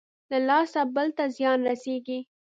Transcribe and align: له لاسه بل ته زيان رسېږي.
له 0.31 0.37
لاسه 0.47 0.81
بل 0.95 1.07
ته 1.17 1.23
زيان 1.37 1.59
رسېږي. 1.69 2.19